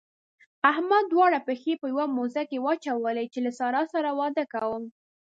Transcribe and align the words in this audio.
احمد 0.71 1.03
دواړه 1.13 1.39
پښې 1.47 1.73
په 1.81 1.87
يوه 1.93 2.05
موزه 2.15 2.43
کې 2.49 2.57
واچولې 2.65 3.25
چې 3.33 3.39
له 3.45 3.51
سارا 3.59 3.83
سره 3.93 4.09
واده 4.19 4.45
کوم. 4.53 4.83